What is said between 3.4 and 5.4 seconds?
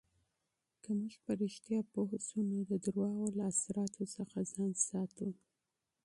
اثراتو څخه ځان ساتو.